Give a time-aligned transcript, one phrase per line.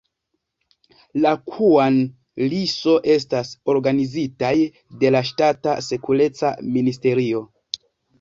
[1.25, 4.53] La Kŭan-li-so, estas organizitaj
[5.03, 7.43] de la ŝtata sekureca ministerio.